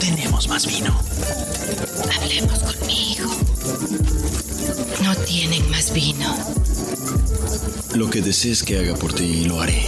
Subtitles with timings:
[0.00, 0.98] tenemos más vino.
[2.16, 3.30] Hablemos conmigo.
[5.04, 6.34] No tienen más vino.
[7.94, 9.84] Lo que desees que haga por ti lo haré.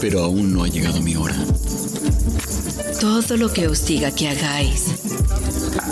[0.00, 1.36] Pero aún no ha llegado mi hora.
[3.00, 4.86] Todo lo que os diga que hagáis,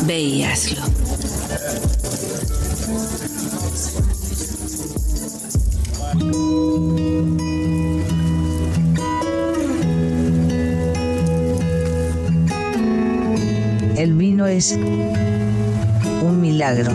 [0.04, 0.82] ve y hazlo.
[14.34, 16.90] El vino es un milagro.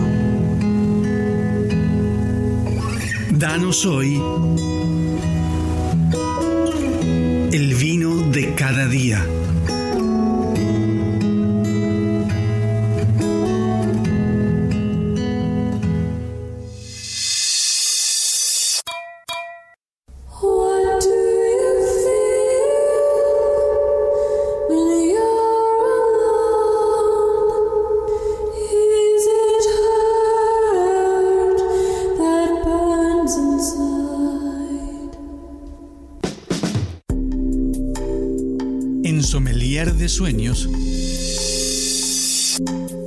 [3.30, 4.20] Danos hoy
[7.50, 9.24] el vino de cada día.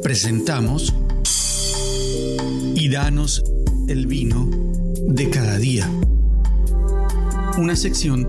[0.02, 0.96] Presentamos
[2.74, 3.44] y danos
[3.88, 4.50] el vino
[5.10, 5.88] de cada día.
[7.60, 8.28] Una sección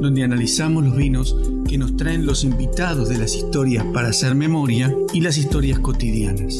[0.00, 1.36] donde analizamos los vinos
[1.68, 6.58] que nos traen los invitados de las historias para hacer memoria y las historias cotidianas.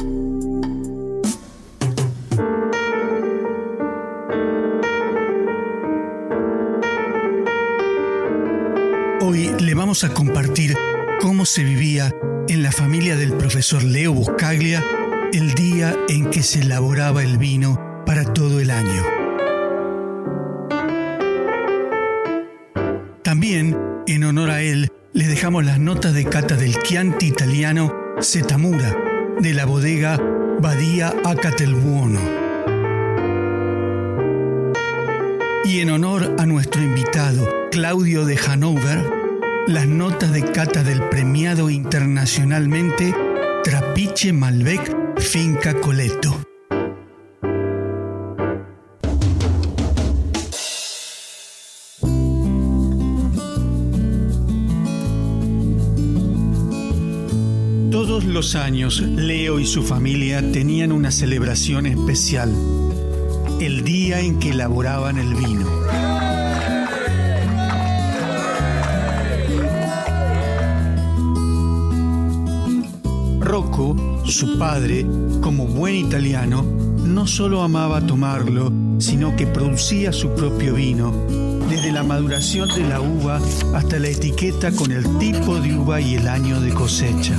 [9.20, 10.76] Hoy le vamos a compartir
[11.20, 12.12] cómo se vivía
[12.48, 14.82] en la familia del profesor Leo Buscaglia
[15.32, 19.02] el día en que se elaboraba el vino para todo el año.
[23.22, 28.96] También, en honor a él, les dejamos las notas de cata del Chianti italiano Setamura
[29.40, 30.18] de la bodega
[30.60, 32.20] Badia a Catelbuono.
[35.64, 39.15] Y en honor a nuestro invitado Claudio de Hanover,
[39.66, 43.12] las notas de cata del premiado internacionalmente
[43.64, 46.40] Trapiche Malbec Finca Coleto.
[57.90, 62.54] Todos los años, Leo y su familia tenían una celebración especial,
[63.60, 65.85] el día en que elaboraban el vino.
[73.46, 75.06] Rocco, su padre,
[75.40, 76.64] como buen italiano,
[77.04, 81.12] no solo amaba tomarlo, sino que producía su propio vino,
[81.70, 83.40] desde la maduración de la uva
[83.72, 87.36] hasta la etiqueta con el tipo de uva y el año de cosecha.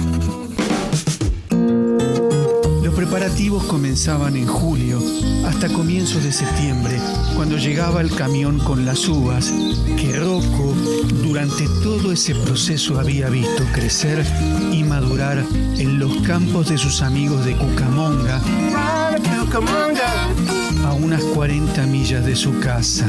[1.52, 5.02] Los preparativos comenzaban en julio
[5.46, 6.98] hasta comienzos de septiembre,
[7.36, 9.54] cuando llegaba el camión con las uvas
[9.98, 10.74] que Rocco
[11.28, 14.24] durante todo ese proceso había visto crecer
[14.72, 15.44] y madurar
[15.78, 18.40] en los campos de sus amigos de Cucamonga,
[20.86, 23.06] a unas 40 millas de su casa.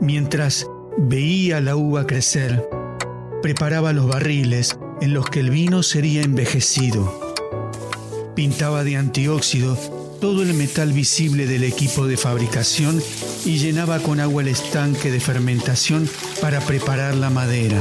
[0.00, 0.66] Mientras
[0.96, 2.66] veía la uva crecer,
[3.42, 7.34] preparaba los barriles en los que el vino sería envejecido.
[8.34, 9.76] Pintaba de antióxido
[10.24, 12.98] todo el metal visible del equipo de fabricación
[13.44, 16.08] y llenaba con agua el estanque de fermentación
[16.40, 17.76] para preparar la madera.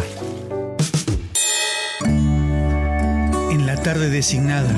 [3.50, 4.76] En la tarde designada,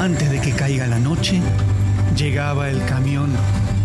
[0.00, 1.42] antes de que caiga la noche,
[2.16, 3.30] llegaba el camión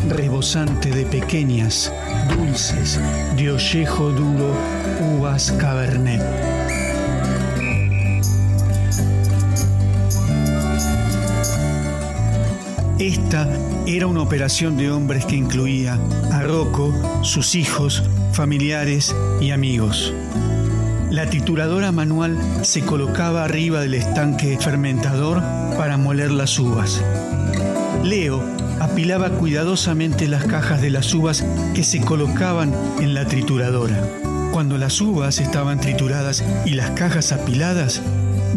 [0.08, 1.92] rebosante de pequeñas,
[2.30, 2.98] dulces,
[3.36, 4.56] de ollejo duro,
[5.18, 6.65] uvas cabernet.
[13.00, 13.50] Esta
[13.86, 16.00] era una operación de hombres que incluía
[16.32, 16.94] a Rocco,
[17.24, 20.14] sus hijos, familiares y amigos.
[21.12, 25.42] La trituradora manual se colocaba arriba del estanque fermentador
[25.78, 27.04] para moler las uvas.
[28.02, 28.42] Leo
[28.80, 34.08] apilaba cuidadosamente las cajas de las uvas que se colocaban en la trituradora.
[34.54, 38.02] Cuando las uvas estaban trituradas y las cajas apiladas,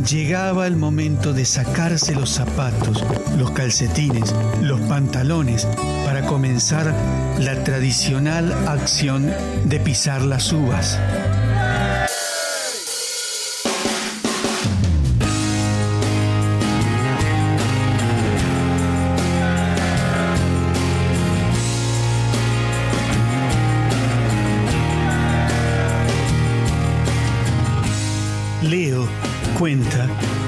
[0.04, 3.04] llegaba el momento de sacarse los zapatos,
[3.36, 5.66] los calcetines, los pantalones
[6.04, 6.94] para comenzar
[7.38, 9.30] la tradicional acción
[9.64, 10.98] de pisar las uvas.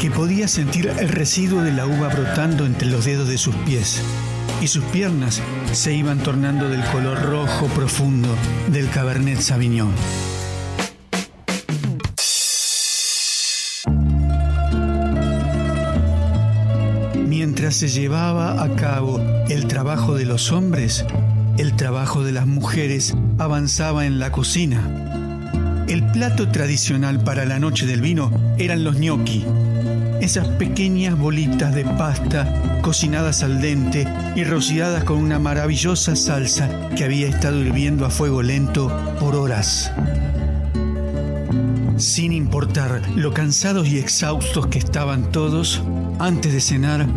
[0.01, 4.01] Que podía sentir el residuo de la uva brotando entre los dedos de sus pies
[4.63, 8.35] y sus piernas se iban tornando del color rojo profundo
[8.69, 9.93] del Cabernet Sauvignon.
[17.29, 19.21] Mientras se llevaba a cabo
[19.51, 21.05] el trabajo de los hombres,
[21.59, 25.10] el trabajo de las mujeres avanzaba en la cocina.
[25.91, 29.45] El plato tradicional para la noche del vino eran los gnocchi,
[30.21, 34.07] esas pequeñas bolitas de pasta cocinadas al dente
[34.37, 38.89] y rociadas con una maravillosa salsa que había estado hirviendo a fuego lento
[39.19, 39.91] por horas.
[41.97, 45.83] Sin importar lo cansados y exhaustos que estaban todos,
[46.21, 47.09] antes de cenar,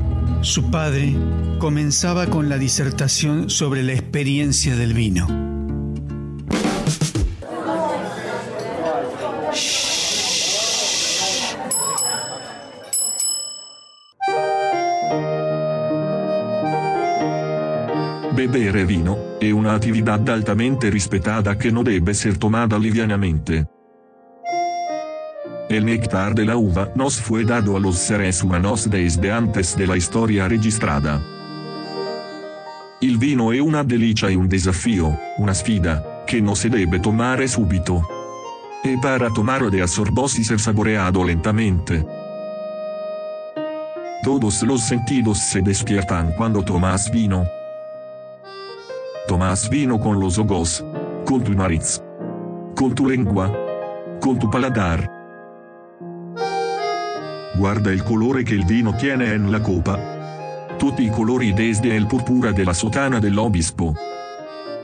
[0.41, 1.15] su padre
[1.59, 5.52] comenzaba con la disertación sobre la experiencia del vino.
[18.53, 23.65] Bebere vino è una altamente respetada que no debe ser tomada livianamente.
[25.67, 29.87] El néctar de la uva nos fue dado a los seres humanos desde antes de
[29.87, 31.19] la historia registrada.
[33.01, 37.49] Il vino è una delicia e un desafío, una sfida, que no se debe tomar
[37.49, 38.03] subito.
[38.83, 42.05] E para tomar de asorbosis ser saboreado lentamente.
[44.21, 47.62] Todos los sentidos se despiertan cuando tomas vino.
[49.27, 50.83] Tomas vino con los ojos,
[51.25, 52.01] con tu nariz,
[52.75, 53.51] con tu lengua,
[54.19, 55.09] con tu paladar.
[57.55, 59.97] Guarda el colore que el vino tiene en la copa.
[60.77, 63.95] Tutti i colori desde el púrpura de la sotana del obispo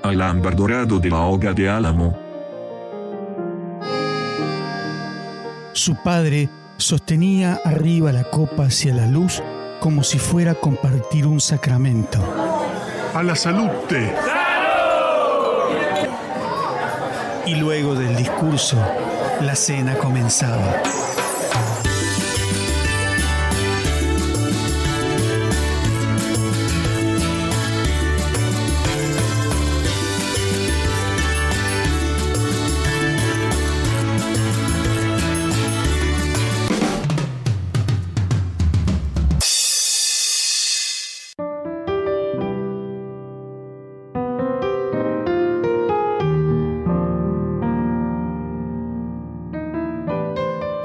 [0.03, 2.18] al ámbar dorado de la hoga de álamo.
[5.74, 9.44] Su padre sostenía arriba la copa hacia la luz
[9.81, 12.49] como si fuera a compartir un sacramento.
[13.13, 14.15] A la salute.
[17.45, 18.77] Y luego del discurso,
[19.41, 20.81] la cena comenzaba.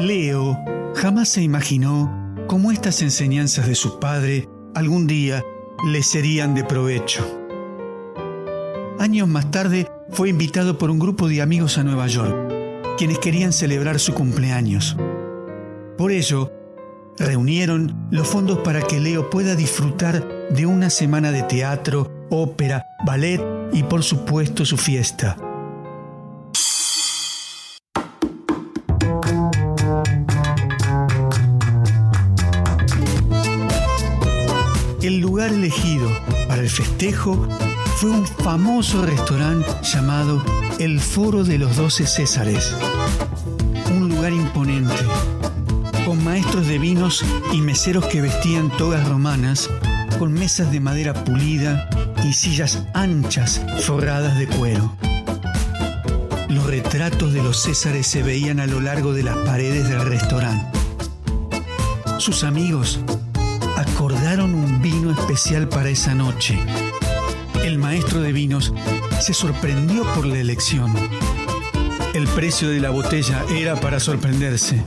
[0.05, 0.63] Leo
[0.95, 5.43] jamás se imaginó cómo estas enseñanzas de su padre algún día
[5.87, 7.27] le serían de provecho.
[8.99, 12.37] Años más tarde fue invitado por un grupo de amigos a Nueva York,
[12.99, 14.95] quienes querían celebrar su cumpleaños.
[15.97, 16.53] Por ello,
[17.19, 23.41] reunieron los fondos para que Leo pueda disfrutar de una semana de teatro, ópera, ballet
[23.73, 25.39] y por supuesto su fiesta.
[35.05, 36.11] El lugar elegido
[36.49, 37.47] para el festejo
[37.97, 40.43] fue un famoso restaurante llamado
[40.79, 42.75] El Foro de los Doce Césares.
[43.91, 44.95] Un lugar imponente,
[46.07, 49.69] con maestros de vinos y meseros que vestían togas romanas,
[50.19, 51.87] con mesas de madera pulida
[52.27, 54.97] y sillas anchas forradas de cuero.
[56.49, 60.79] Los retratos de los Césares se veían a lo largo de las paredes del restaurante.
[62.17, 63.01] Sus amigos
[63.77, 66.59] acordaron un vino especial para esa noche.
[67.65, 68.73] El maestro de vinos
[69.21, 70.93] se sorprendió por la elección.
[72.13, 74.83] El precio de la botella era para sorprenderse.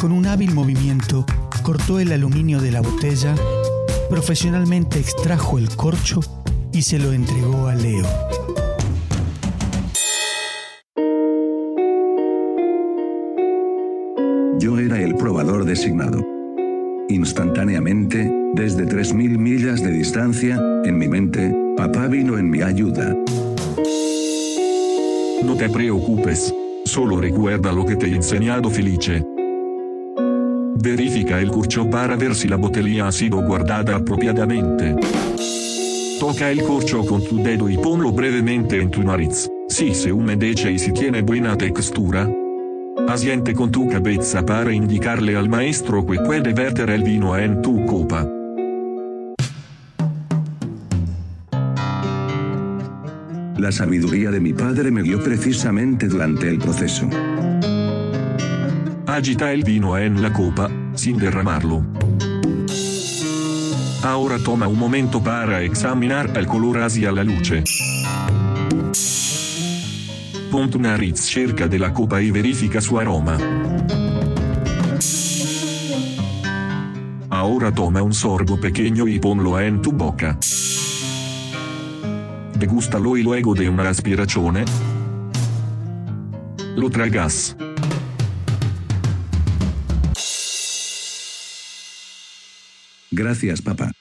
[0.00, 1.24] Con un hábil movimiento,
[1.62, 3.34] cortó el aluminio de la botella,
[4.10, 6.20] profesionalmente extrajo el corcho
[6.72, 8.06] y se lo entregó a Leo.
[14.58, 16.24] Yo era el probador designado.
[17.08, 23.14] Instantáneamente, desde 3.000 millas de distancia, en mi mente, papá vino en mi ayuda.
[25.44, 26.54] No te preocupes,
[26.86, 29.22] solo recuerda lo que te he enseñado Felice.
[30.82, 34.96] Verifica el corcho para ver si la botella ha sido guardada apropiadamente.
[36.18, 39.50] Toca el corcho con tu dedo y ponlo brevemente en tu nariz.
[39.68, 42.26] Si se humedece y si tiene buena textura.
[43.06, 47.84] Asiente con tu cabeza para indicarle al maestro que puede verter el vino en tu
[47.84, 48.26] copa.
[53.58, 57.08] La sabiduría de mi padre me guió precisamente durante el proceso.
[59.06, 61.82] Agita el vino en la copa, sin derramarlo.
[64.02, 67.64] Ahora toma un momento para examinar el color hacia la luce.
[70.50, 73.38] Pon tu nariz cerca de la copa y verifica su aroma.
[77.30, 80.38] Ahora toma un sorbo pequeño y ponlo en tu boca.
[82.58, 84.64] Degústalo y luego de una aspirazione
[86.76, 87.56] lo tragas.
[93.10, 93.92] Gracias, papá.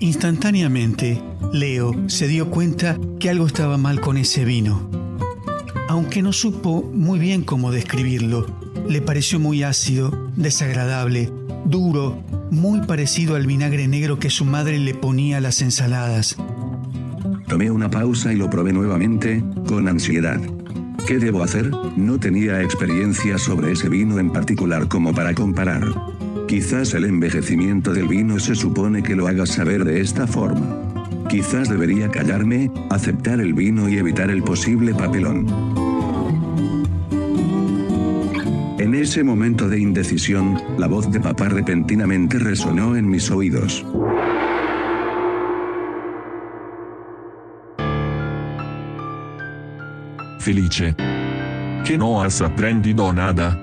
[0.00, 1.22] Instantáneamente,
[1.52, 4.90] Leo se dio cuenta que algo estaba mal con ese vino.
[5.88, 11.30] Aunque no supo muy bien cómo describirlo, le pareció muy ácido, desagradable,
[11.64, 16.36] duro, muy parecido al vinagre negro que su madre le ponía a las ensaladas.
[17.48, 20.40] Tomé una pausa y lo probé nuevamente, con ansiedad.
[21.06, 21.70] ¿Qué debo hacer?
[21.96, 25.82] No tenía experiencia sobre ese vino en particular como para comparar.
[26.46, 30.78] Quizás el envejecimiento del vino se supone que lo haga saber de esta forma.
[31.28, 35.81] Quizás debería callarme, aceptar el vino y evitar el posible papelón.
[38.92, 43.86] En ese momento de indecisión, la voz de papá repentinamente resonó en mis oídos.
[50.40, 50.94] Felice.
[51.86, 53.58] Que no has aprendido nada.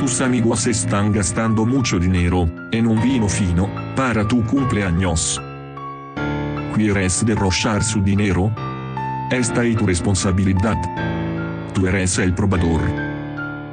[0.00, 5.40] Tus amigos están gastando mucho dinero en un vino fino para tu cumpleaños.
[6.74, 8.52] ¿Quieres derrochar su dinero?
[9.30, 10.76] Esta es tu responsabilidad.
[11.72, 12.80] Tú eres el probador.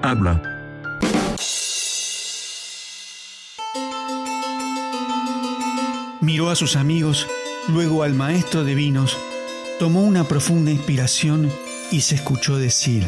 [0.03, 0.46] Habla.
[6.47, 7.27] Miró a sus amigos,
[7.67, 9.17] luego al maestro de vinos,
[9.79, 11.51] tomó una profunda inspiración
[11.91, 13.03] y se escuchó decir,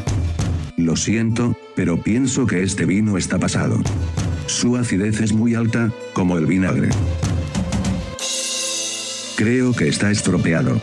[0.75, 3.77] Lo siento, pero pienso que este vino está pasado.
[4.45, 6.89] Su acidez es muy alta, como el vinagre.
[9.37, 10.81] Creo que está estropeado.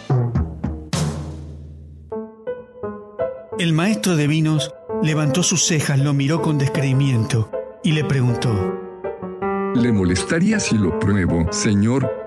[3.58, 4.72] El maestro de vinos
[5.02, 7.50] levantó sus cejas, lo miró con descreimiento
[7.84, 8.80] y le preguntó,
[9.74, 12.25] ¿Le molestaría si lo pruebo, señor?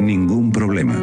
[0.00, 0.94] Ningún problema.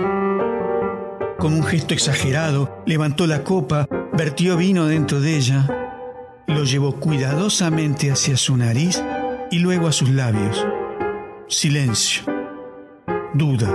[1.38, 8.12] Con un gesto exagerado, levantó la copa, vertió vino dentro de ella, lo llevó cuidadosamente
[8.12, 9.04] hacia su nariz
[9.52, 10.66] y luego a sus labios.
[11.48, 12.24] Silencio.
[13.36, 13.72] Duda.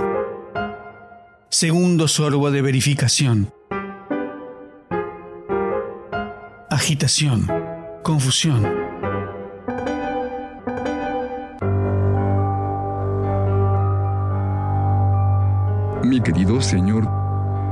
[1.49, 3.53] Segundo sorbo de verificación.
[6.69, 7.47] Agitación.
[8.03, 8.82] Confusión.
[16.23, 17.05] Querido señor,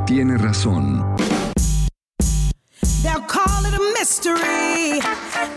[0.05, 1.15] tiene razón.
[3.01, 4.99] They'll call it a mystery,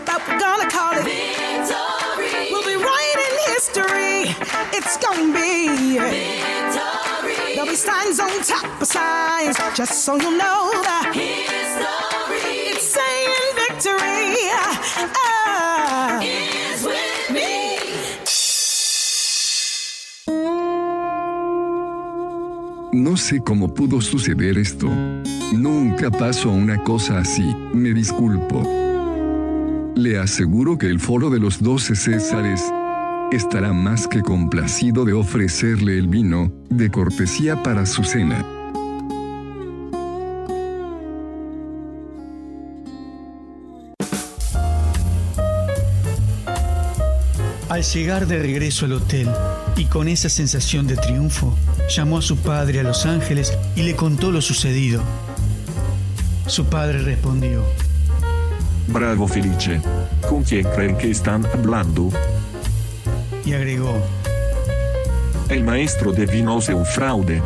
[0.05, 2.49] but we're gonna call it victory.
[2.51, 4.33] We'll be writing history.
[4.71, 7.55] It's gonna be victory.
[7.55, 12.71] There'll be signs on top of signs, just so you know that history.
[12.71, 14.49] It's saying victory.
[14.57, 15.44] Ah,
[23.05, 24.89] No sé cómo pudo suceder esto.
[25.53, 28.63] Nunca pasó una cosa así, me disculpo.
[29.95, 32.63] Le aseguro que el foro de los doce Césares
[33.31, 38.43] estará más que complacido de ofrecerle el vino, de cortesía para su cena.
[47.69, 49.27] Al llegar de regreso al hotel
[49.75, 51.57] y con esa sensación de triunfo,
[51.89, 55.01] llamó a su padre a Los Ángeles y le contó lo sucedido.
[56.45, 57.63] Su padre respondió,
[58.87, 59.81] Bravo Felice.
[60.29, 62.09] ¿Con quién creen que están hablando?
[63.43, 63.95] y agregó,
[65.49, 67.41] El maestro de vinos es un fraude.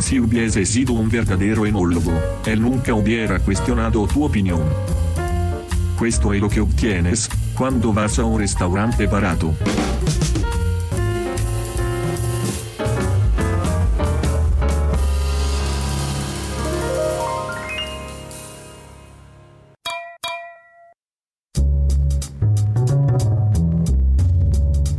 [0.00, 2.12] Si hubiese sido un verdadero enólogo,
[2.44, 4.62] él nunca hubiera cuestionado tu opinión.
[5.98, 9.54] Questo es lo que obtienes cuando vas a un restaurante barato.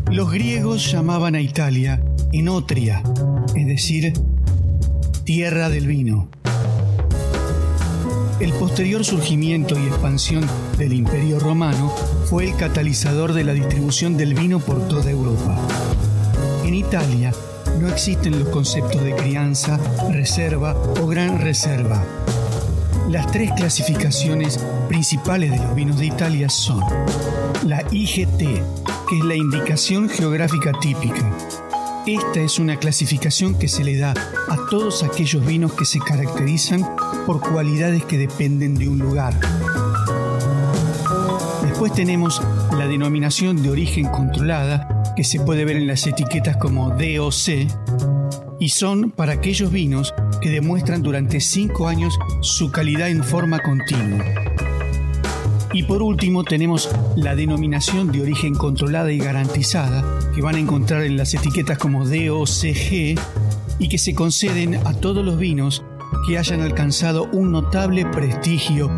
[0.10, 2.00] Los griegos llamaban a Italia
[2.32, 3.02] Enotria,
[3.56, 4.14] es decir,
[5.24, 6.30] tierra del vino.
[8.40, 10.46] El posterior surgimiento y expansión
[10.78, 11.94] del Imperio Romano
[12.34, 15.56] fue el catalizador de la distribución del vino por toda Europa.
[16.64, 17.32] En Italia,
[17.80, 22.04] no existen los conceptos de crianza, reserva o gran reserva.
[23.08, 26.80] Las tres clasificaciones principales de los vinos de Italia son
[27.68, 31.32] la IGT, que es la indicación geográfica típica.
[32.08, 34.16] Esta es una clasificación que se le da
[34.50, 36.84] a todos aquellos vinos que se caracterizan
[37.28, 39.40] por cualidades que dependen de un lugar.
[41.64, 42.42] Después tenemos
[42.78, 47.68] la denominación de origen controlada, que se puede ver en las etiquetas como DOC,
[48.60, 54.26] y son para aquellos vinos que demuestran durante 5 años su calidad en forma continua.
[55.74, 61.04] Y por último tenemos la denominación de origen controlada y garantizada, que van a encontrar
[61.04, 63.18] en las etiquetas como DOCG
[63.80, 65.84] y que se conceden a todos los vinos
[66.28, 68.92] que hayan alcanzado un notable prestigio,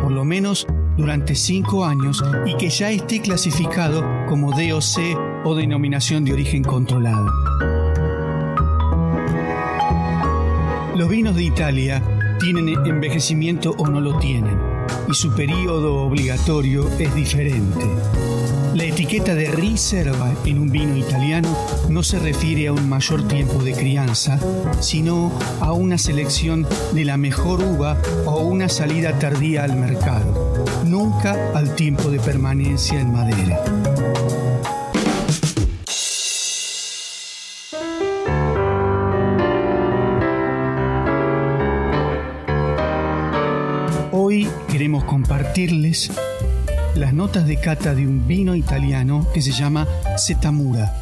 [0.00, 6.24] por lo menos durante 5 años, y que ya esté clasificado como DOC o denominación
[6.24, 7.30] de origen controlada.
[10.96, 12.02] Los vinos de Italia
[12.38, 14.58] tienen envejecimiento o no lo tienen,
[15.08, 17.86] y su periodo obligatorio es diferente.
[18.74, 21.54] La etiqueta de riserva en un vino italiano
[21.90, 24.38] no se refiere a un mayor tiempo de crianza,
[24.80, 25.30] sino
[25.60, 30.41] a una selección de la mejor uva o una salida tardía al mercado,
[30.84, 33.62] nunca al tiempo de permanencia en madera.
[44.12, 46.10] Hoy queremos compartirles
[46.94, 50.94] las notas de cata de un vino italiano que se llama Setamura.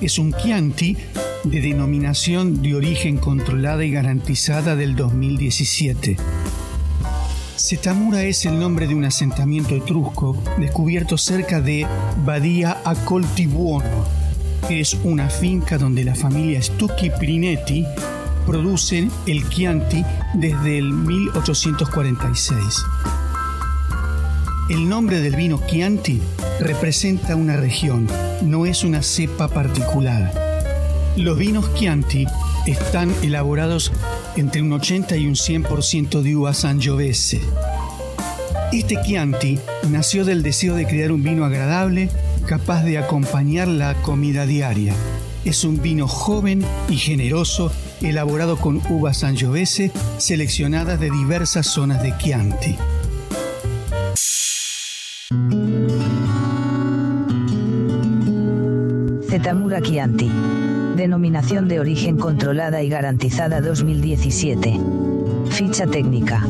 [0.00, 0.96] Es un Chianti
[1.44, 6.16] de denominación de origen controlada y garantizada del 2017.
[7.56, 11.86] Setamura es el nombre de un asentamiento etrusco descubierto cerca de
[12.24, 14.04] Badia a Coltibuono,
[14.66, 17.86] que es una finca donde la familia Stucchi Prinetti
[18.44, 22.58] produce el Chianti desde el 1846.
[24.68, 26.20] El nombre del vino Chianti
[26.58, 28.08] representa una región,
[28.42, 30.32] no es una cepa particular.
[31.16, 32.26] Los vinos Chianti
[32.66, 33.92] están elaborados
[34.36, 37.40] entre un 80 y un 100% de uva Sangiovese.
[38.72, 39.58] Este Chianti
[39.90, 42.08] nació del deseo de crear un vino agradable,
[42.46, 44.94] capaz de acompañar la comida diaria.
[45.44, 47.70] Es un vino joven y generoso,
[48.00, 52.76] elaborado con uvas Sangiovese seleccionadas de diversas zonas de Chianti.
[59.28, 60.30] Zetamura Chianti.
[60.96, 64.78] Denominación de origen controlada y garantizada 2017.
[65.50, 66.46] Ficha técnica.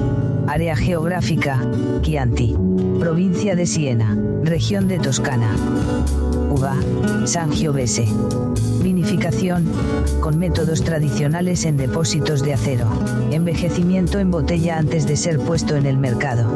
[0.47, 1.61] Área geográfica,
[2.03, 2.55] Chianti.
[3.01, 5.55] Provincia de Siena, región de Toscana.
[6.51, 6.75] Uva,
[7.25, 8.09] Sangiovese.
[8.83, 9.65] Vinificación,
[10.21, 12.87] con métodos tradicionales en depósitos de acero.
[13.31, 16.53] Envejecimiento en botella antes de ser puesto en el mercado.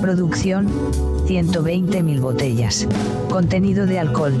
[0.00, 0.68] Producción,
[1.26, 2.88] 120.000 botellas.
[3.28, 4.34] Contenido de alcohol,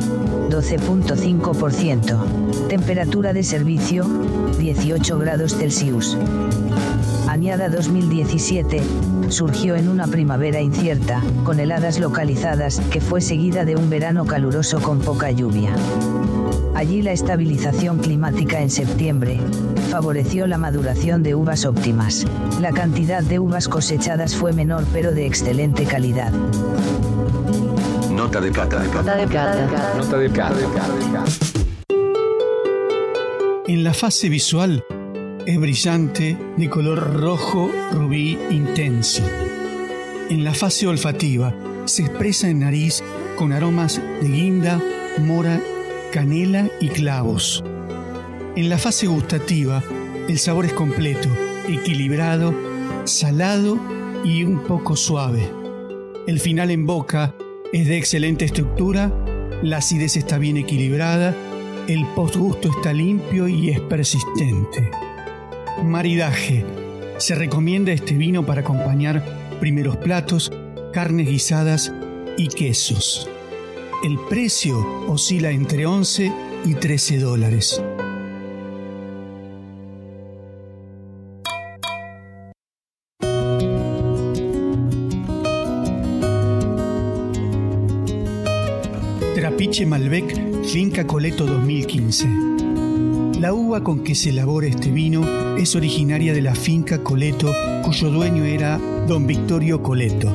[0.50, 2.68] 12.5%.
[2.68, 4.06] Temperatura de servicio,
[4.58, 6.16] 18 grados Celsius.
[7.28, 8.82] Añada 2017,
[9.30, 14.80] surgió en una primavera incierta, con heladas localizadas, que fue seguida de un verano caluroso
[14.80, 15.70] con poca lluvia.
[16.74, 19.40] Allí la estabilización climática en septiembre
[19.90, 22.26] favoreció la maduración de uvas óptimas.
[22.60, 26.32] La cantidad de uvas cosechadas fue menor pero de excelente calidad.
[28.10, 28.82] Nota de cata.
[28.84, 29.94] Nota de cata.
[29.96, 31.24] Nota de cata.
[33.66, 34.84] En la fase visual
[35.46, 39.22] es brillante de color rojo rubí intenso.
[40.28, 43.02] En la fase olfativa se expresa en nariz
[43.36, 44.80] con aromas de guinda,
[45.18, 45.60] mora,
[46.12, 47.64] canela y clavos.
[48.56, 49.82] En la fase gustativa
[50.28, 51.28] el sabor es completo,
[51.68, 52.54] equilibrado,
[53.04, 53.78] salado
[54.24, 55.50] y un poco suave.
[56.26, 57.34] El final en boca
[57.72, 59.12] es de excelente estructura,
[59.62, 61.34] la acidez está bien equilibrada,
[61.88, 64.90] el postgusto está limpio y es persistente.
[65.84, 66.64] Maridaje.
[67.18, 69.22] Se recomienda este vino para acompañar
[69.60, 70.52] primeros platos,
[70.92, 71.92] carnes guisadas
[72.36, 73.28] y quesos.
[74.04, 76.32] El precio oscila entre 11
[76.64, 77.82] y 13 dólares.
[89.34, 92.49] Trapiche Malbec Finca Coleto 2015.
[93.40, 98.10] La uva con que se elabora este vino es originaria de la finca Coleto, cuyo
[98.10, 100.30] dueño era don Victorio Coleto.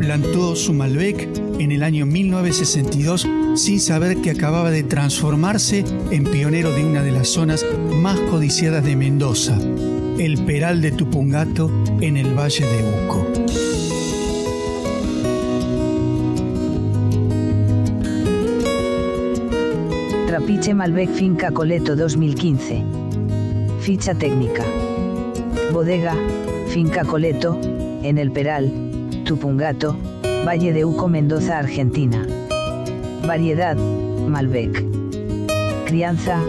[0.00, 1.28] Plantó su Malbec
[1.60, 7.12] en el año 1962 sin saber que acababa de transformarse en pionero de una de
[7.12, 7.64] las zonas
[8.00, 9.56] más codiciadas de Mendoza,
[10.18, 13.71] el Peral de Tupungato en el Valle de Uco.
[20.32, 22.82] Trapiche Malbec Finca Coleto 2015.
[23.80, 24.64] Ficha técnica.
[25.74, 26.16] Bodega,
[26.68, 27.60] Finca Coleto,
[28.02, 28.72] en el Peral,
[29.26, 29.94] Tupungato,
[30.46, 32.26] Valle de Uco, Mendoza, Argentina.
[33.26, 34.82] Variedad, Malbec.
[35.84, 36.40] Crianza,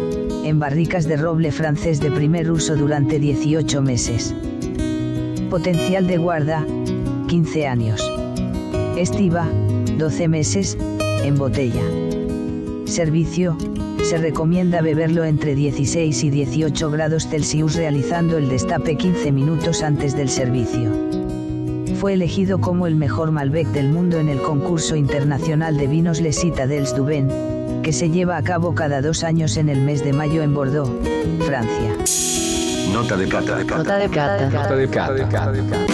[0.46, 4.34] en barricas de roble francés de primer uso durante 18 meses.
[5.50, 6.66] Potencial de guarda,
[7.28, 8.10] 15 años.
[8.96, 9.46] Estiva,
[9.98, 10.78] 12 meses,
[11.26, 12.03] en botella.
[12.94, 13.58] Servicio,
[14.04, 20.16] se recomienda beberlo entre 16 y 18 grados Celsius realizando el destape 15 minutos antes
[20.16, 20.92] del servicio.
[22.00, 26.40] Fue elegido como el mejor Malbec del mundo en el concurso internacional de vinos Les
[26.40, 27.08] Citadels du
[27.82, 30.92] que se lleva a cabo cada dos años en el mes de mayo en Bordeaux,
[31.48, 31.98] Francia.
[32.94, 33.64] Nota de cata.
[33.64, 34.50] Nota de cata.
[34.52, 35.86] Nota de cata.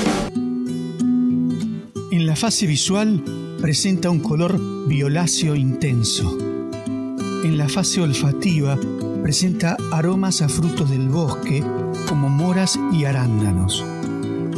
[2.12, 3.23] En la fase visual
[3.62, 4.59] presenta un color
[4.89, 6.48] violáceo intenso.
[7.41, 8.78] En la fase olfativa
[9.23, 11.63] presenta aromas a frutos del bosque
[12.08, 13.86] como moras y arándanos.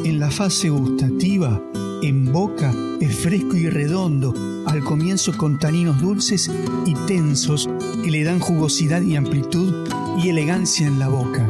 [0.04, 1.62] En la fase gustativa,
[2.02, 4.34] en boca es fresco y redondo,
[4.66, 6.50] al comienzo con taninos dulces
[6.88, 7.70] y tensos
[8.04, 11.48] que le dan jugosidad y amplitud y elegancia en la boca.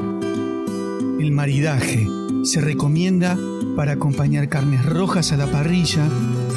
[1.17, 2.07] El maridaje
[2.43, 3.37] se recomienda
[3.75, 6.07] para acompañar carnes rojas a la parrilla,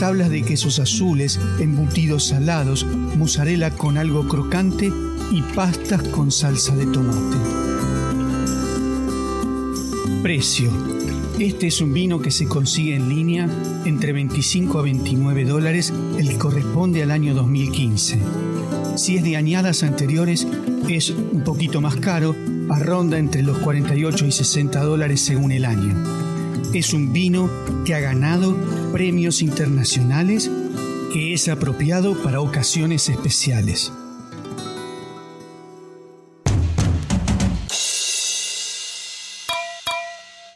[0.00, 4.90] tablas de quesos azules, embutidos salados, mozzarella con algo crocante
[5.30, 7.36] y pastas con salsa de tomate.
[10.22, 10.70] Precio.
[11.38, 13.48] Este es un vino que se consigue en línea
[13.84, 18.18] entre 25 a 29 dólares, el que corresponde al año 2015.
[18.96, 20.46] Si es de añadas anteriores,
[20.88, 22.35] es un poquito más caro,
[22.70, 25.94] a ronda entre los 48 y 60 dólares según el año.
[26.72, 27.50] Es un vino
[27.85, 28.57] que ha ganado
[28.92, 30.50] premios internacionales,
[31.12, 33.92] que es apropiado para ocasiones especiales.